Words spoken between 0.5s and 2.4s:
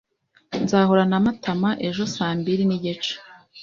Nzahura na Matama ejo saa